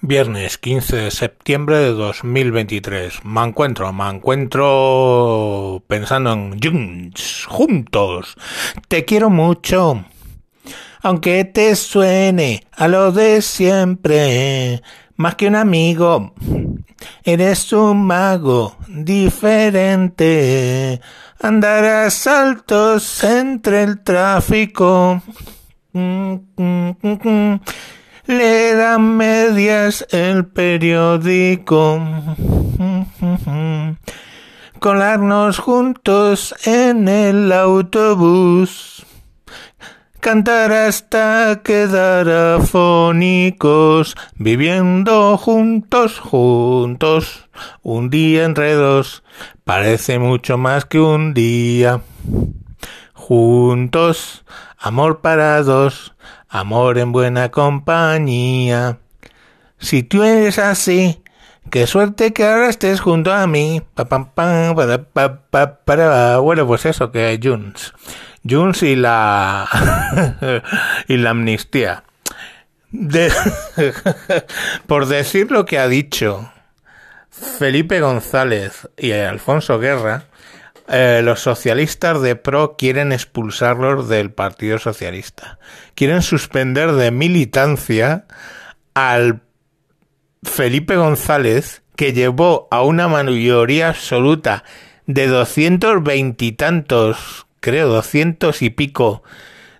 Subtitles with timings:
[0.00, 3.24] Viernes 15 de septiembre de 2023.
[3.24, 8.36] Me encuentro, me encuentro pensando en Junts, juntos.
[8.86, 10.04] Te quiero mucho.
[11.02, 14.82] Aunque te suene a lo de siempre,
[15.16, 16.32] más que un amigo,
[17.24, 20.20] eres un mago diferente.
[21.40, 25.20] Andarás saltos entre el tráfico.
[25.92, 27.60] Mm, mm, mm,
[28.28, 31.98] le dan medias el periódico.
[34.78, 39.06] Colarnos juntos en el autobús.
[40.20, 47.48] Cantar hasta quedar afónicos, viviendo juntos, juntos,
[47.82, 49.22] un día entre dos,
[49.64, 52.02] parece mucho más que un día.
[53.14, 54.44] Juntos,
[54.76, 56.14] amor para dos,
[56.48, 58.98] amor en buena compañía.
[59.78, 61.22] Si tú eres así,
[61.70, 63.82] qué suerte que ahora estés junto a mí.
[63.94, 67.92] Pa, para, pa, para, Bueno, pues eso, que hay Junes.
[68.48, 69.68] Junes y la...
[71.08, 72.04] y la amnistía.
[74.86, 76.50] por decir lo que ha dicho
[77.30, 80.24] Felipe González y Alfonso Guerra,
[80.88, 85.58] eh, los socialistas de PRO quieren expulsarlos del Partido Socialista.
[85.94, 88.26] Quieren suspender de militancia
[88.94, 89.42] al
[90.42, 94.64] Felipe González, que llevó a una mayoría absoluta
[95.06, 99.22] de doscientos veintitantos, creo, doscientos y pico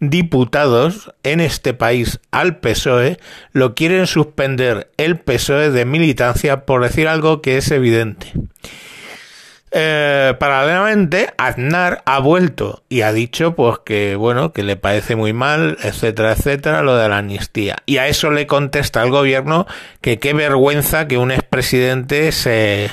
[0.00, 3.18] diputados en este país al PSOE,
[3.52, 8.32] lo quieren suspender el PSOE de militancia por decir algo que es evidente.
[9.70, 15.34] Eh, paralelamente, Aznar ha vuelto y ha dicho pues que bueno, que le parece muy
[15.34, 17.76] mal, etcétera, etcétera, lo de la amnistía.
[17.84, 19.66] Y a eso le contesta el gobierno
[20.00, 22.90] que qué vergüenza que un expresidente se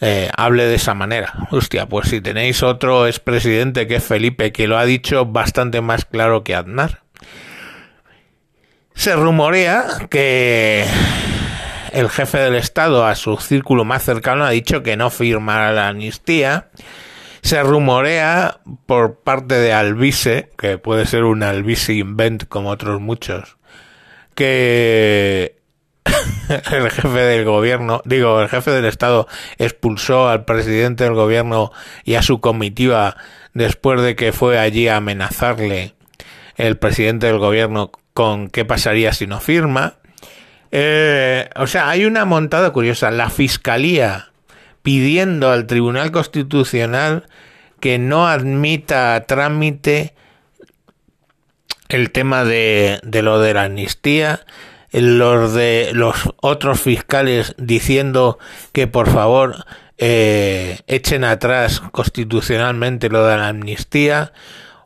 [0.00, 1.34] eh, hable de esa manera.
[1.50, 6.04] Hostia, pues si tenéis otro expresidente que es Felipe, que lo ha dicho bastante más
[6.04, 7.02] claro que Aznar.
[8.94, 10.84] Se rumorea que
[11.98, 15.88] el jefe del Estado a su círculo más cercano ha dicho que no firmará la
[15.88, 16.68] amnistía.
[17.42, 23.56] Se rumorea por parte de Alvise, que puede ser un Alvise invent como otros muchos,
[24.36, 25.56] que
[26.70, 29.26] el jefe del gobierno, digo, el jefe del Estado
[29.58, 31.72] expulsó al presidente del gobierno
[32.04, 33.16] y a su comitiva
[33.54, 35.94] después de que fue allí a amenazarle
[36.56, 39.97] el presidente del gobierno con qué pasaría si no firma.
[40.70, 43.10] Eh, o sea, hay una montada curiosa.
[43.10, 44.30] La Fiscalía
[44.82, 47.26] pidiendo al Tribunal Constitucional
[47.80, 50.14] que no admita a trámite
[51.88, 54.40] el tema de, lo de la amnistía,
[54.92, 58.38] los de los otros fiscales diciendo
[58.72, 59.64] que por favor
[59.96, 64.32] eh, echen atrás constitucionalmente lo de la amnistía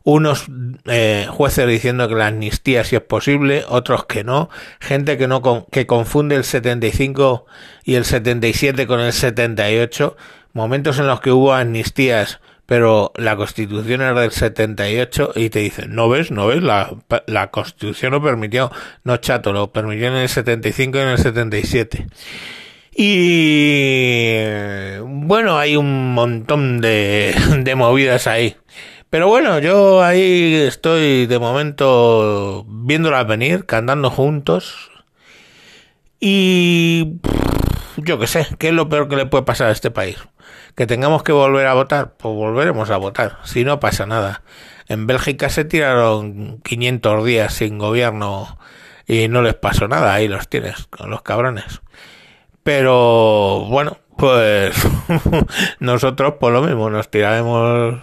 [0.03, 0.45] unos
[0.85, 4.49] eh, jueces diciendo que la amnistía sí es posible, otros que no,
[4.79, 7.45] gente que no que confunde el 75
[7.85, 10.17] y el 77 con el 78,
[10.51, 15.95] momentos en los que hubo amnistías, pero la Constitución era del 78 y te dicen,
[15.95, 16.93] "No ves, no ves, la
[17.27, 18.71] la Constitución lo permitió."
[19.03, 22.07] No, chato, lo permitió en el 75 y en el 77.
[22.95, 24.35] Y
[25.01, 28.55] bueno, hay un montón de, de movidas ahí.
[29.13, 34.89] Pero bueno, yo ahí estoy de momento viéndolas venir, cantando juntos.
[36.19, 37.19] Y
[37.97, 40.17] yo qué sé, ¿qué es lo peor que le puede pasar a este país?
[40.73, 42.15] ¿Que tengamos que volver a votar?
[42.17, 44.41] Pues volveremos a votar, si no pasa nada.
[44.87, 48.57] En Bélgica se tiraron 500 días sin gobierno
[49.05, 51.81] y no les pasó nada, ahí los tienes, con los cabrones.
[52.63, 54.75] Pero bueno, pues
[55.79, 58.01] nosotros por lo mismo nos tiraremos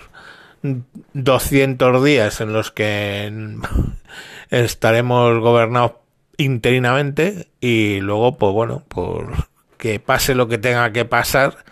[0.62, 3.32] 200 días en los que
[4.50, 5.92] estaremos gobernados
[6.36, 9.48] interinamente y luego, pues bueno, por
[9.78, 11.64] que pase lo que tenga que pasar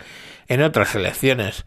[0.47, 1.65] en otras elecciones.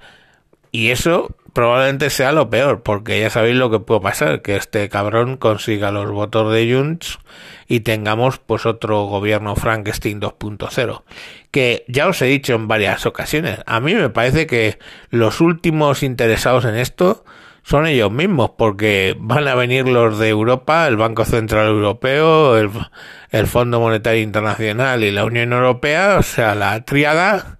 [0.72, 4.88] Y eso probablemente sea lo peor, porque ya sabéis lo que puede pasar, que este
[4.88, 7.18] cabrón consiga los votos de Junts
[7.68, 11.02] y tengamos pues otro gobierno Frankenstein 2.0.
[11.50, 14.78] Que ya os he dicho en varias ocasiones, a mí me parece que
[15.10, 17.24] los últimos interesados en esto
[17.62, 22.70] son ellos mismos, porque van a venir los de Europa, el Banco Central Europeo, el,
[23.30, 27.58] el Fondo Monetario Internacional y la Unión Europea, o sea, la triada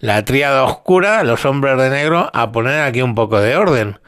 [0.00, 3.98] la tríada oscura, los hombres de negro, a poner aquí un poco de orden.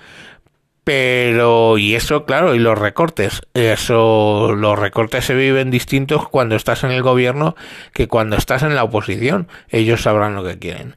[0.85, 3.43] Pero, y eso, claro, y los recortes.
[3.55, 7.55] Eso, los recortes se viven distintos cuando estás en el gobierno
[7.93, 9.47] que cuando estás en la oposición.
[9.69, 10.97] Ellos sabrán lo que quieren.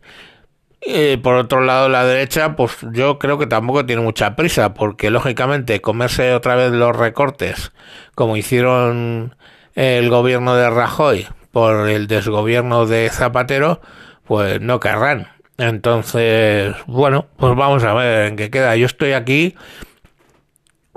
[0.81, 5.09] Eh, por otro lado, la derecha, pues yo creo que tampoco tiene mucha prisa, porque
[5.09, 7.71] lógicamente comerse otra vez los recortes,
[8.15, 9.35] como hicieron
[9.73, 13.81] el gobierno de Rajoy por el desgobierno de Zapatero,
[14.25, 15.27] pues no querrán.
[15.57, 18.75] Entonces, bueno, pues vamos a ver en qué queda.
[18.75, 19.55] Yo estoy aquí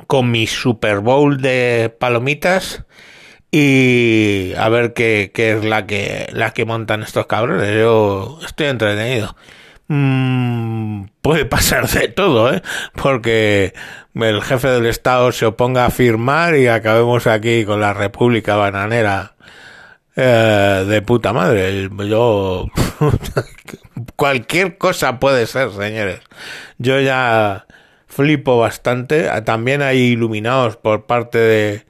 [0.07, 2.85] con mi Super Bowl de palomitas
[3.51, 7.73] y a ver qué, es la que, la que montan estos cabrones.
[7.75, 9.37] Yo estoy entretenido.
[9.89, 12.63] Mm, puede pasar de todo, ¿eh?
[12.95, 13.73] Porque
[14.15, 19.35] el jefe del Estado se oponga a firmar y acabemos aquí con la República Bananera
[20.17, 21.89] eh, de puta madre.
[22.09, 22.67] Yo...
[24.17, 26.21] cualquier cosa puede ser, señores.
[26.79, 27.67] Yo ya
[28.07, 29.29] flipo bastante.
[29.45, 31.85] También hay iluminados por parte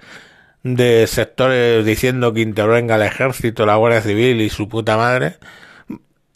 [0.63, 5.37] de, sectores diciendo que intervenga el ejército, la Guardia Civil y su puta madre.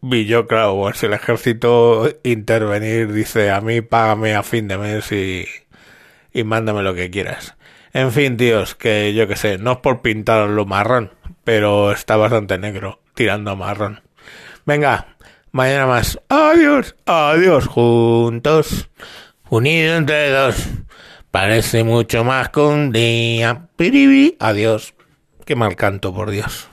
[0.02, 5.12] Y yo, claro, pues el ejército intervenir dice a mí págame a fin de mes
[5.12, 5.46] y,
[6.44, 7.56] mándame lo que quieras.
[7.92, 11.12] En fin, tíos, que yo que sé, no es por pintarlo marrón,
[11.44, 14.00] pero está bastante negro, tirando marrón.
[14.64, 15.06] Venga,
[15.50, 16.18] mañana más.
[16.28, 18.88] Adiós, adiós, juntos,
[19.50, 20.56] unidos entre dos.
[21.30, 23.68] Parece mucho más que un día.
[24.38, 24.94] Adiós.
[25.44, 26.71] Qué mal canto, por Dios.